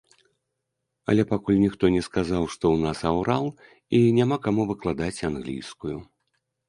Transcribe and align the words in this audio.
Але 1.13 1.25
пакуль 1.31 1.59
ніхто 1.65 1.83
не 1.97 2.01
сказаў, 2.07 2.43
што 2.55 2.63
ў 2.71 2.77
нас 2.87 2.99
аўрал 3.11 3.45
і 3.99 4.01
няма 4.21 4.37
каму 4.49 4.61
выкладаць 4.71 5.15
англійскую. 5.31 5.97